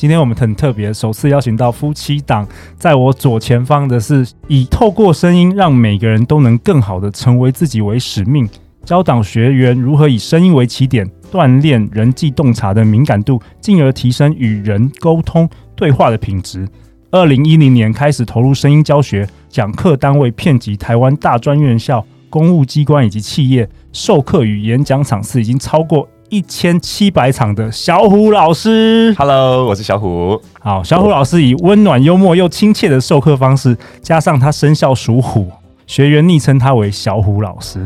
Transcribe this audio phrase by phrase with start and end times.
[0.00, 8.48] 今天我们很特别，首次邀请到夫妻档，在我左前方的是以透过声音让每个人都能更好的成为自己为使命，
[8.82, 16.66] 教导学员如何以声音为起点，锻炼人际洞察的敏感度，进而提升与人沟通对话的品质。
[17.10, 26.08] 二零一零年开始投入声音教学，讲课单位遍及台湾大专院校、公务机关以及企业，授课与演讲场次已经超过。
[26.30, 30.40] 一千七百场的小虎老师，Hello，我是小虎。
[30.60, 35.50] 好，小虎老师以温暖、幽默又亲切的授课方式，加上他生肖属虎，
[35.88, 37.84] 学员昵称他为小虎老师。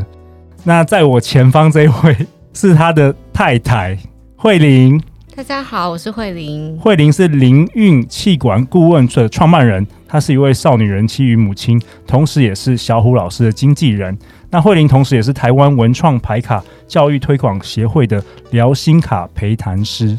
[0.63, 2.15] 那在我前方这一位
[2.53, 3.97] 是他的太太
[4.35, 5.01] 慧玲。
[5.35, 6.77] 大家好，我是慧玲。
[6.79, 14.17] 慧玲是灵韵气管顾问的创办人，她是一位少女人妻与母亲，同时也是小虎老师的经纪人。
[14.49, 20.17] 那慧玲同时也是台湾文创牌卡教育推广协会的疗心卡陪谈师。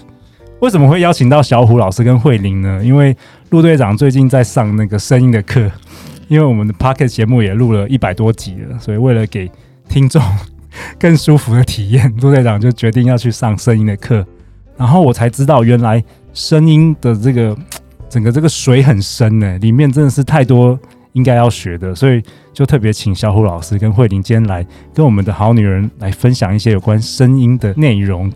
[0.61, 2.81] 为什么会邀请到小虎老师跟慧玲呢？
[2.83, 3.15] 因为
[3.51, 5.71] 陆队长最近在上那个声音的课，
[6.29, 9.51] 因为我们的 Podcast 节目也录了一百多集了，所以为了给
[9.89, 10.23] 听众
[10.99, 14.27] 更舒服的体验，陆队长就决定要去上声音的课。
[14.79, 16.03] 然后我才知道，原来
[16.33, 17.57] 声音的这个
[18.09, 20.79] 整个这个水很深呢，里面真的是太多
[21.17, 22.23] 应该要学的，所以
[22.53, 28.31] 就特别请小虎老师跟慧玲今天来跟我们的好女人来分享一些有关声音的内容，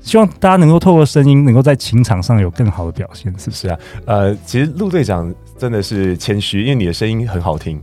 [0.00, 3.78] 希望大家能够透过声音，能够在情场上有更好的表现，是不是啊？
[4.06, 7.80] 呃，其实陆队长真的是谦虚，因为你的声音很好听，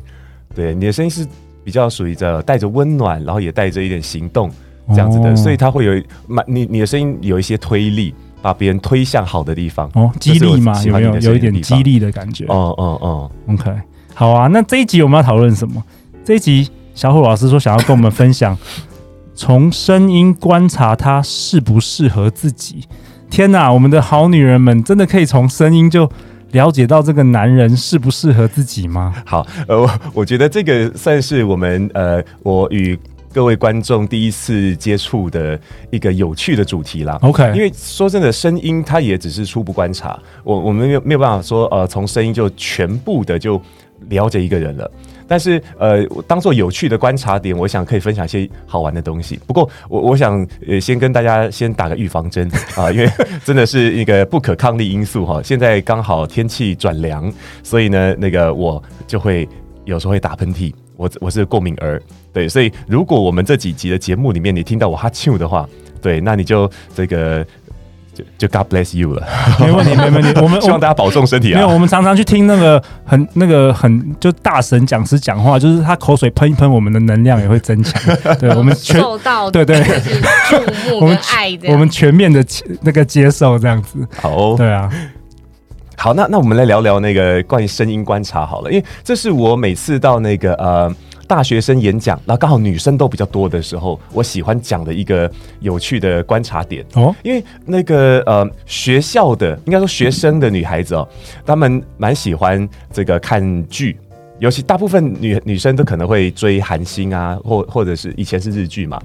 [0.55, 1.27] 对，你的声音是
[1.65, 4.49] 比较属于着带着温暖，然后也带着一点行动。
[4.95, 10.81] 这样子的，所以他会有蛮你你的声音有一些推力，把别人推向好的地方哦，激励嘛？
[10.85, 12.45] 有没有有一点激励的感觉？
[12.45, 13.69] 哦哦哦，OK，
[14.17, 14.47] 好啊。
[14.47, 15.83] 那这一集我们要讨论什么？
[16.25, 18.57] 这一集小虎老师说想要跟我们分享，
[19.35, 22.83] 从声音观察他适不适合自己。
[23.29, 26.09] 天哪，我们的好女人们真的可以从声音就
[26.53, 29.13] 了解到这个男人适不适合自己吗？
[29.23, 32.97] 好，呃，我我觉得这个算是我们呃，我与。
[33.33, 35.59] 各位观众第一次接触的
[35.91, 37.19] 一个有趣的主题啦。
[37.21, 43.61] OK，因为说真的，声音它也只是初步观察，我我们没有没有办法说呃，从声音就全部的就
[44.09, 44.89] 了解一个人了。
[45.29, 49.37] 但是呃，当做有趣的观察点，我想可以分享一些好玩的东西。
[49.45, 53.09] 不过我我想呃，先跟大家先打个预防针 啊，因为
[53.43, 55.41] 真的是一个不可抗力因素哈。
[55.43, 57.29] 现在刚好天气转凉，
[57.61, 59.47] 所以呢，那个我就会
[59.83, 60.73] 有时候会打喷嚏。
[60.95, 62.01] 我我是过敏儿，
[62.33, 65.67] 对，所以如果我们这几集的节目里面你听到我哈啾的话，
[66.01, 67.45] 对，那你就这个
[68.17, 69.23] 就就 God bless you 了，
[69.59, 70.33] 没问题，没问题。
[70.41, 71.57] 我们希望大家保重身体啊。
[71.57, 78.01] 没有，我们常常去听那个很那个很就大神讲师讲话，就是他口水喷一喷，我们的能量也会增强。
[78.39, 79.83] 对，我们全受到对对
[80.49, 82.43] 注目跟爱的，我们全面的
[82.81, 83.99] 那个接受这样子。
[84.19, 84.89] 好哦，对啊。
[85.99, 90.95] 好，那那我们来聊聊那个关于声音观察好了，因为这是我每次到那个呃
[91.27, 95.29] 大学生演讲，然后刚好女生都比较多的时候，我喜欢讲的一个
[95.59, 97.13] 有趣的观察点哦。
[97.21, 101.07] 因为那个呃学校的应该说学生的女孩子哦，
[101.45, 103.97] 她们蛮喜欢这个看剧，
[104.39, 108.97] 尤其大部分女女生都可能会追韩星啊，或或者是以前是日剧嘛，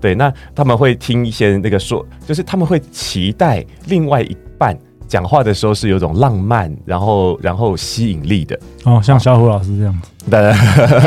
[0.00, 4.76] 对，那他们会听一些那个说，就是他们会期待另外一半。
[5.08, 10.38] 讲话的时候是有种浪漫，然后然后吸引力的哦，像小虎老师这样子，对，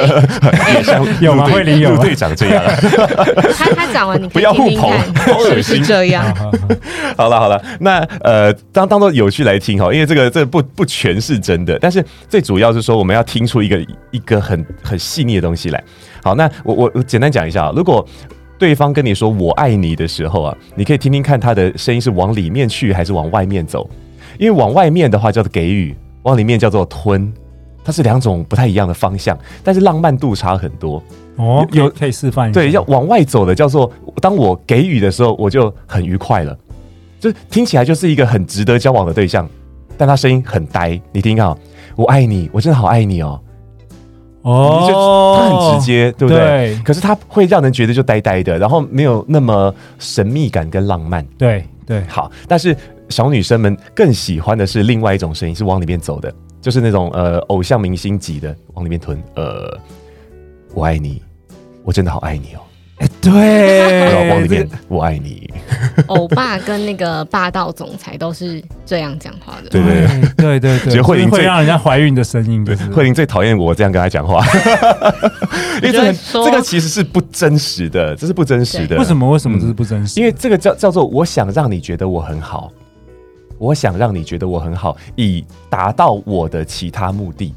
[0.74, 1.46] 也像 有吗？
[1.46, 2.64] 慧玲有队长这样，
[3.58, 4.92] 他他讲完你不要互捧，
[5.46, 6.26] 是不是这样？
[7.16, 13.80] 好了好了，那呃当当做有趣来听哈，因为这个这个不不全是真的，但是最主要是说我们要听出一个
[14.10, 15.82] 一个很很细腻的东西来。
[16.24, 18.06] 好，那我我我简单讲一下，如果。
[18.62, 23.90] 对方跟你说“我爱你”的时候啊，你可以听听看他的声音是往里面去还是往外面走。
[24.38, 27.34] 因为往外面的话叫做给予，往里面叫做吞，
[27.84, 31.02] 它是两种不太一样的方向，但是浪漫度差很多。
[31.38, 32.60] 哦，有可以示范一下。
[32.60, 33.92] 对，要往外走的叫做，
[34.22, 36.56] 当我给予的时候，我就很愉快了，
[37.20, 39.50] 就听起来就是一个很值得交往的对象，
[39.98, 41.02] 但他声音很呆。
[41.12, 41.58] 你听啊，
[41.96, 43.42] 我爱你，我真的好爱你哦。
[44.42, 46.40] 哦，他很直接，对不对？
[46.40, 51.26] 对，可是他会让人觉得就呆呆的，然后没有那么神秘感跟浪漫。
[51.38, 52.32] 对对，好。
[52.48, 52.76] 但是
[53.10, 56.34] 小女生们更喜欢的是另外一种声音，是往里面走的。
[56.62, 59.22] 就是那种呃偶像明星级的往里面吞。
[59.36, 59.76] 呃，
[60.76, 61.22] 我爱你，
[61.84, 62.62] 我真的好爱你哦。
[63.02, 65.50] 哎，对，往里面我爱你。
[66.08, 69.70] 欧巴跟那个霸道总裁都是这样讲话的。
[69.70, 70.06] 对对
[70.38, 72.64] 对对对，觉得慧玲会让人家怀孕的声音。
[72.64, 74.46] 对，慧玲最讨厌我这样跟他讲话，
[75.82, 76.14] 因为这个
[76.46, 78.98] 这个其实是不真实的，这是不真实的。
[78.98, 79.28] 为什么？
[79.32, 80.20] 为什么这是不真实？
[80.20, 82.72] 因为这个叫叫做我想让你觉得我很好。
[83.58, 87.54] 我想让你觉得我很好，以达到我的其他目的，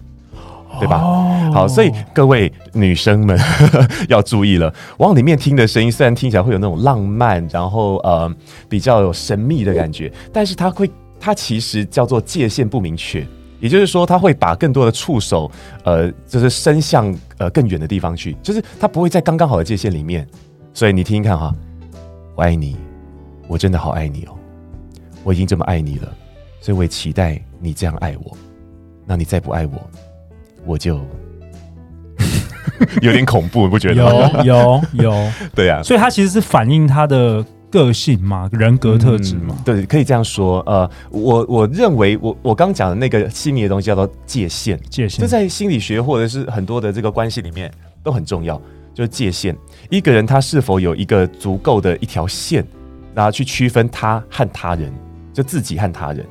[0.78, 1.00] 对吧？
[1.00, 3.38] 哦、好，所以各位女生们
[4.08, 8.32] 要注意了，往里面听的声音虽然听起来会有那种浪漫，然后呃
[8.68, 10.90] 比较有神秘的感觉，但是它会，
[11.20, 13.26] 它其实叫做界限不明确，
[13.60, 15.50] 也就是说，它会把更多的触手，
[15.84, 20.26] 呃，就是伸向呃更远的地方去，就是它不会在刚刚好的界限里面。
[20.72, 21.54] 所以你听听看哈，
[22.34, 22.76] 我爱你，
[23.46, 24.34] 我真的好爱你哦。
[25.22, 26.12] 我已经这么爱你了，
[26.60, 28.36] 所以我也期待你这样爱我。
[29.06, 29.90] 那你再不爱我，
[30.66, 31.00] 我就
[33.02, 34.42] 有点恐怖，你不觉得？
[34.44, 35.82] 有有有， 对啊。
[35.82, 39.62] 所以他其实是反映他的个性嘛，人格特质嘛、嗯。
[39.64, 40.60] 对，可以这样说。
[40.66, 45.20] 呃，我我认为我我刚讲的那个细腻的东西叫做界限，界限。
[45.20, 47.70] 这在心理学或者是很多的这个关系里面
[48.02, 48.60] 都很重要，
[48.94, 49.56] 就是界限。
[49.90, 52.64] 一个人他是否有一个足够的一条线，
[53.14, 54.92] 然后去区分他和他人。
[55.32, 56.24] 就自己和他人，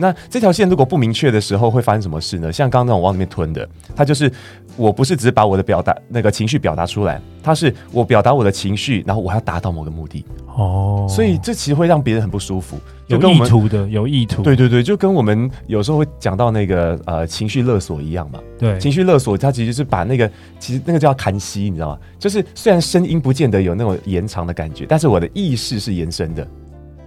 [0.00, 2.50] 那这条线如果不明确的时候，会发生什么事呢？
[2.50, 4.32] 像刚刚那种往里面吞的，它就是
[4.76, 10.24] 我不是只把我的表达那个情绪表达出来，它是我表达我的情绪，然后我还要达到某个目的
[10.56, 21.98] 哦，所以这其实会让别人很不舒服，有意图的，有意图，对对对，就跟我们有时候会讲到那个呃情绪勒索一样嘛，对，情绪勒索它其实是把那个其实那个叫看息，你知道吗？
[22.18, 26.46] 就是虽然声音不见得有那种延长的感觉，但是我的意识是延伸的。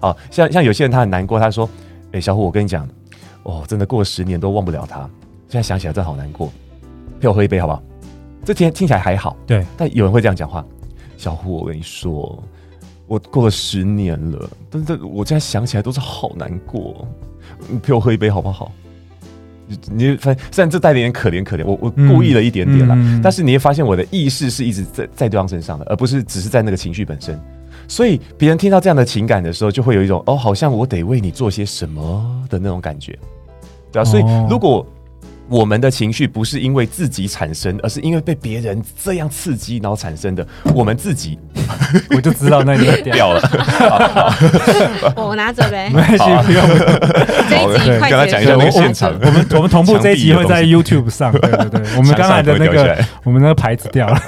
[0.01, 1.69] 哦，像像有些人他很难过，他说
[2.13, 2.88] ：“哎、欸，小虎，我跟你讲，
[3.42, 5.00] 哦，真的过了十年都忘不了他，
[5.50, 6.51] 现在想起来真好难过。
[7.19, 7.81] 陪我喝一杯好不好？
[8.45, 9.65] 这天听起来还好，对。
[9.75, 10.63] 但有人会这样讲话，
[11.18, 12.44] 小虎，我跟你说，
[13.07, 17.07] 我过了十年了，但是我现在想起来都是好难过。
[17.68, 18.71] 你陪我喝一杯好不好？
[19.66, 27.42] 你你反正虽然这带点点可怜可怜，我我故意了一点点啦，嗯嗯、但是你会发现我的意识是一直在在对方身上的，而不是只是在那个情绪本身。”
[27.88, 33.18] 所以别人听到这样的情感的时候，就会有一种哦，好像我得为你做些什么的那种感觉，
[33.91, 34.06] 对啊。
[34.06, 34.85] 所以如果
[35.50, 41.38] 我们的情绪不是因为自己产生，而是因为被别人这样刺激然后产生的，我们自己
[42.16, 43.42] 我就知道那就 掉了。
[45.16, 46.68] 我拿着呗，没关系，不用。
[47.50, 51.31] 这一集快跟他讲一下那个现场，我们我们同步这一集会在 YouTube 上。
[51.31, 54.19] 对对对，我们刚才的那个我们那个牌子掉了。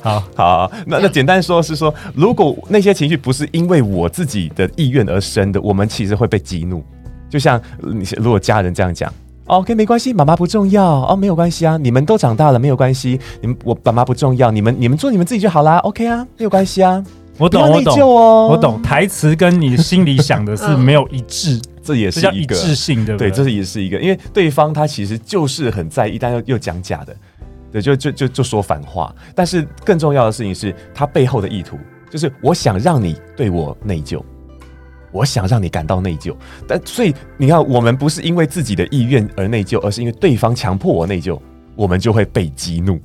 [0.00, 6.84] 好好，那那简单说是说，如果那些情绪不是因为我自己的意愿而生的，我们其实会被激怒。
[7.28, 9.12] 就像你如果家人这样讲。
[9.46, 17.02] OK，没关系，妈妈不重要哦，没有关系啊，你们都长大了，没有关系，你们我爸妈不重要，你们你们做你们自己就好啦，OK 啊，没有关系啊，
[17.38, 27.14] 我懂，我懂哦，我懂，台词跟你心里想的是 没有一致， 这也是一个一致性的，对，这是也是一个，因为对方他其实就是很在意，但又又讲假的，
[27.70, 31.78] 对，就就就就说反话，但是更重要的事情是他背后的意图，
[32.10, 34.20] 就是我想让你对我内疚。
[35.12, 36.34] 我想让你感到内疚，
[36.66, 41.38] 但所以你看，我们不是因为自己的意愿而内疚，而是因为对方强迫我内疚，
[41.74, 43.00] 我们就会被激怒，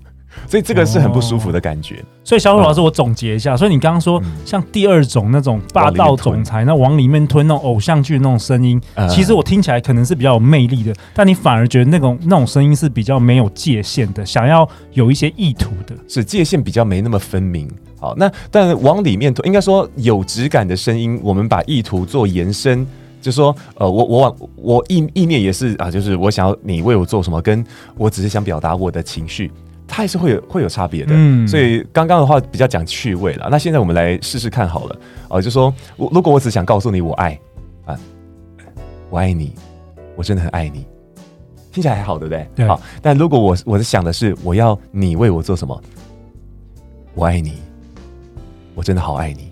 [0.48, 1.95] 所以这个是很不舒服的感觉。
[1.95, 17.69] 哦、所以小虎老师，我总结一下，嗯、所以你刚刚说像第二种那种霸道总裁，那往里面吞那种偶像剧那种声音，嗯、其实我听起来可能是比较有魅力的，但你反而觉得那种那种声音是比较没有界限的，想要有一些意图的，是界限比较没那么分明。
[18.02, 22.84] 好，那但往里面，应该说有质感的声音，我们把意图做延伸，
[23.22, 27.64] 就是说，呃，我我往我意意念也是啊，就是我想要你为我做什么，跟
[27.96, 29.52] 我只是想表达我的情绪，
[29.88, 31.12] 它还是会有会有差别的。
[31.14, 33.48] 嗯，所以刚刚的话比较讲趣味了。
[33.52, 37.40] 那现在我们来试试看好了，啊，就说我如果我只想告诉你我爱
[37.86, 37.96] 啊，
[39.12, 39.54] 我爱你，
[40.16, 40.88] 我真的很爱你，
[41.72, 42.48] 听起来还好，对不对？
[42.56, 42.68] 对。
[42.68, 45.80] 好，但如果我我是想的是我要你为我做什么，
[47.14, 47.54] 我爱你。
[48.75, 49.51] 我真的好爱你，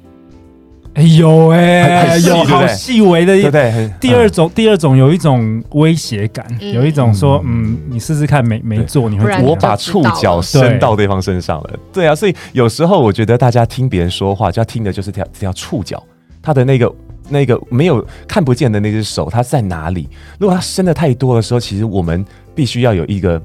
[0.93, 3.91] 哎呦哎，有好细微的，对对。
[3.99, 12.15] 第二种，第二种有一种威胁感，有一种说，嗯，你试试看，没没做，你会我把触角伸到对方身上了，对啊。
[12.15, 16.01] 所以有时候我觉得大家听别人说话，就要听的就是这条这条触角，
[16.41, 16.91] 他的那个
[17.29, 20.09] 那个没有看不见的那只手，它在哪里？
[20.39, 23.39] 如果它伸的太多的时候，其实我们必须要有一个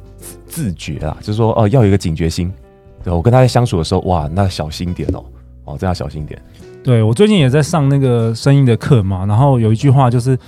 [0.46, 2.50] 自觉啊，就是说哦，要有一个警觉心。
[3.04, 5.22] 对，我跟他在相处的时候，哇，那小心点哦。
[5.64, 6.40] 哦，这要小心点。
[6.82, 10.38] 对，我最近也在上那个声音的课嘛，然后有一句话就是，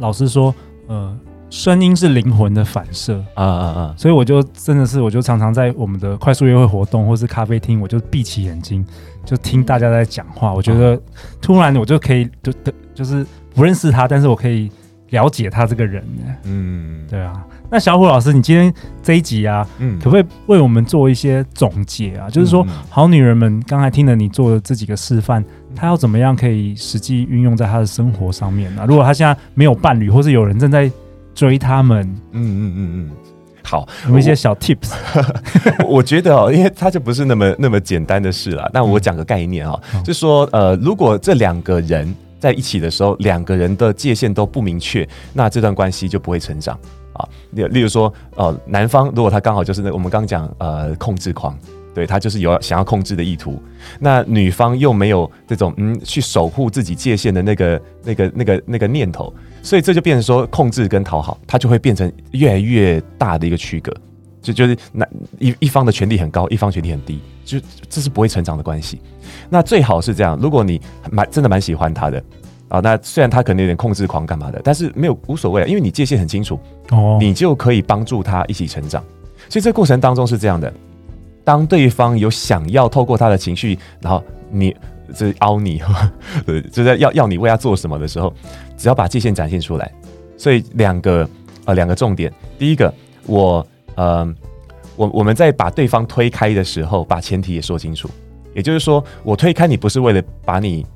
[0.00, 0.54] 老师说，
[0.86, 1.16] 呃，
[1.48, 3.94] 声音是灵魂的反射啊啊啊！
[3.96, 8.84] 所以我就真的是，我就常常在我们的快速约会活动或是咖啡厅，我就闭起眼睛，
[9.24, 10.52] 就听大家在讲话。
[10.52, 11.00] 我觉得
[11.40, 12.52] 突然我就可以就
[12.94, 14.70] 就是不认识他，但是我可以
[15.10, 16.34] 了解他这个人呢。
[16.44, 17.44] 嗯，对啊。
[17.70, 18.72] 那小虎老师，你今天
[19.02, 22.30] 这一集啊，嗯，可不可以为我们做一些总结啊？
[22.30, 25.44] 就是说，好女人们刚才听了你做的这几个示范，
[25.76, 28.86] 她要怎么样可以实际运用在她的生活上面呢？
[28.88, 30.90] 如果她现在没有伴侣，或是有人正在
[31.34, 33.10] 追她们，嗯嗯嗯嗯，
[33.62, 34.94] 好，有一些小 tips。
[35.86, 38.70] 我觉得哦，因为它就不是那么那么简单的事了。
[38.72, 46.78] 那我讲个概念啊，嗯、就说呃，如果这两个人在一起的时候，两个人的界限都不明确，那这段关系就不会成长
[47.12, 47.28] 啊。
[47.52, 51.58] 例例如说，呃，男方如果他刚好就是那我们刚刚讲呃控制狂，
[51.94, 53.60] 对他就是有想要控制的意图，
[53.98, 59.32] 那女方又没有这种嗯去守护自己界限的那个那个那个那个念头。
[59.60, 63.92] 所以这就变成说，控制跟讨好，它就会变成越来越大的一个区隔，
[64.52, 65.06] 就就是那
[65.38, 69.00] 一一方的权力很高，一方权力很低，就这是不会成长的关系。
[69.48, 72.22] 那最好是这样，如果你蛮真的蛮喜欢他的
[72.68, 76.58] 啊，那虽然他可能有点控制狂干嘛的，但是没有无所谓，因为你界限很清楚
[76.90, 79.02] 哦，你就可以帮助他一起成长。
[79.48, 80.72] 所以这个过程当中是这样的，
[81.44, 84.74] 当对方有想要透过他的情绪，然后你。
[85.16, 85.80] 这凹你，
[86.44, 88.30] 对， 就在要要你为他做什么的时候，
[88.76, 89.90] 只要把界限展现出来。
[90.36, 91.26] 所以两个
[91.64, 92.92] 呃两个重点，第一个，
[93.24, 93.66] 我
[93.98, 94.34] 呃
[94.96, 98.08] 我我们在把对方推开的时候，把前提也说清楚。
[98.54, 100.86] 也就是说，我推开你不是为了把你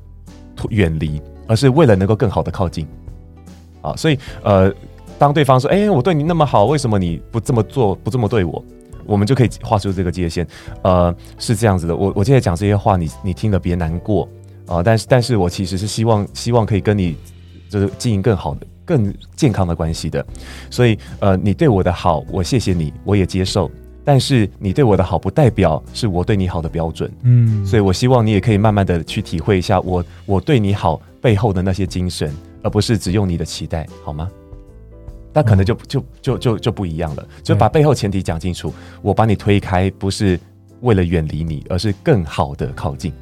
[0.71, 2.87] 远离，而是为了能够更好的靠近。
[3.81, 4.73] 啊，所以呃，
[5.19, 8.65] 当对方说：“哎，我对你那么好，为什么你不这么做，不这么对我？”
[9.05, 10.47] 我们就可以画出这个界限，
[10.83, 11.95] 呃，是这样子的。
[11.95, 14.29] 我我现在讲这些话，你你听了别难过
[14.67, 17.17] 啊、但是，但是我其实是希望希望可以跟你
[17.69, 20.25] 就是经营更好的、更健康的关系的。
[20.71, 23.71] 所以，呃，你对我的好，我谢谢你，我也接受。
[24.05, 27.11] 但是，你对我的好，不代表是我对你好的标准。
[27.23, 34.29] 嗯，所以我希望你也可以慢慢的去体会一下我我对你好背后的那些精神，而不是只用你的期待，好吗？
[35.33, 38.75] 那可能就就就就就不一样了，就把背后前提讲清楚。
[39.01, 40.39] 我把你推开，不是
[40.81, 43.13] 为了远离你，而是更好的靠近。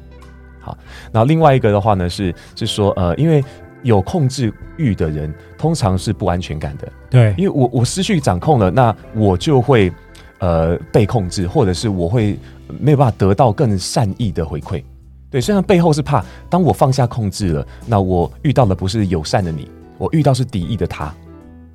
[0.59, 0.77] 好，
[1.11, 3.43] 然后另外一个的话呢，是是说，呃，因为
[3.83, 6.91] 有控制欲的人，通常是不安全感的。
[7.09, 9.91] 对，因为我我失去掌控了，那我就会
[10.39, 12.37] 呃被控制，或者是我会
[12.79, 14.83] 没有办法得到更善意的回馈。
[15.29, 21.13] 对，虽然背后是怕，当我放下控制了，那我遇到的不是友善的你，我遇到是敌意的他。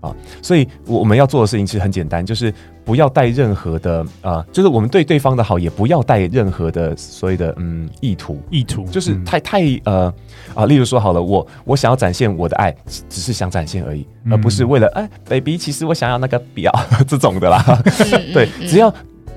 [0.06, 2.52] 啊，所以我们要做的事情其实很简单，就是
[2.84, 10.12] 不要带任何的啊、呃，就是我们对对方的好，也不要带任何的所谓的嗯意图，意图就是太太呃
[10.54, 12.74] 啊，例如说好了，我我想要展现我的爱，
[13.08, 16.72] 只是想展现而已，而不是为了哎，baby，其实我想要那个表
[17.06, 17.62] 这种的啦，
[18.32, 18.92] 对，只要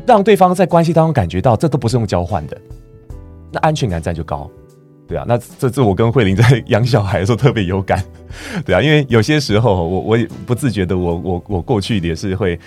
[0.05, 2.57] 让对方在关系当中感觉到这都不是用交换的，
[3.51, 4.49] 那安全感在就高。
[5.09, 8.01] 对啊，那这次我跟慧玲在 养小孩的时候特别有感，
[8.63, 12.57] 对啊，因为有些时候我我也不自觉的我我我过去也是会，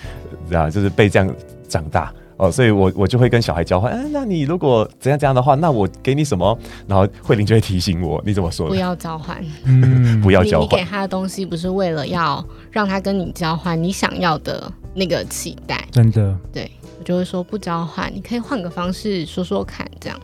[0.49, 1.35] 对啊，就是被这样
[1.69, 6.59] 长大哦，所以我我就会跟小孩交换，哎，那你如果怎样怎样的话，那我给你什么？
[6.85, 8.67] 然后慧玲就会提醒我，你怎么说？
[8.67, 10.67] 不要交换，嗯， 不要交换。
[10.67, 16.69] 你给他的东西不是为了要让他跟你交换你想要的那个期待，真的，对，
[16.99, 20.19] 我就会说不交换，你可以换个方式说说看，这样。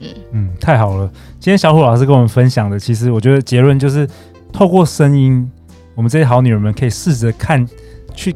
[0.00, 1.10] 嗯嗯，太好了！
[1.40, 4.08] 今天小虎老师跟我们分享的，其实我觉得结论就是，
[4.52, 5.50] 透过声音，
[5.94, 7.66] 我们这些好女人们可以试着看，
[8.14, 8.34] 去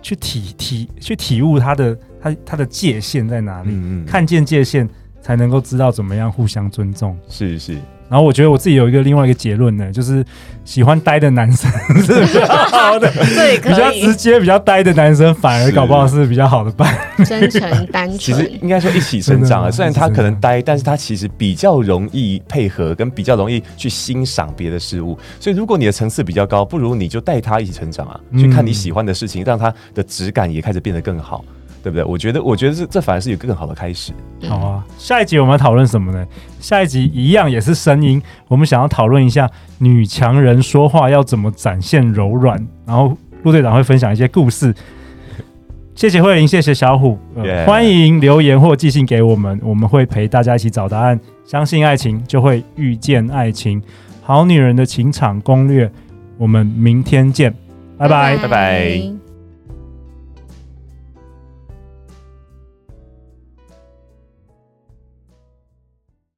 [0.00, 4.88] 去体体去体悟她的她她的界限在哪里，嗯嗯，看见界限，
[5.20, 7.16] 才能够知道怎么样互相尊重。
[7.28, 7.76] 是是。
[8.08, 10.24] 然后我觉得我自己有一个另外一个结论呢，就是
[10.64, 11.70] 喜欢呆的男生
[12.02, 16.96] 是比较 好的，对，比较直接、比较呆的男生反而搞不好是比较好的伴。
[17.26, 19.70] 真诚单纯，其实应该说一起成长啊。
[19.70, 25.18] 虽然他可能呆，但是他其实比较容易配合，跟比较容易去欣赏别的事物。
[25.38, 31.44] 所以如果你的层次比较高，不如你就带他一起成长啊，去看你喜欢的事情，让他的质感也开始变得更好。
[31.88, 32.04] 对不对？
[32.04, 34.12] 我觉得，我觉得这这反而是有更好的开始。
[34.46, 36.26] 好啊，下一集我们要讨论什么呢？
[36.60, 42.62] 下一集一样也是声音，我们想要讨论一下女强人说话要怎么展现柔软。
[42.84, 44.74] 然后陆队长会分享一些故事。
[45.94, 47.18] 谢谢慧玲，谢谢小虎.
[47.66, 51.18] 欢迎留言或寄信给我们，我们会陪大家一起找答案。
[51.44, 53.82] 相信爱情，就会遇见爱情。
[54.22, 55.90] 好女人的情场攻略，
[56.36, 57.52] 我们明天见，
[57.96, 59.17] 拜拜，拜拜。